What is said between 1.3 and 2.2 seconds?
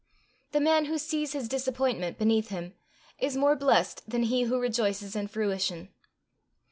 his disappointment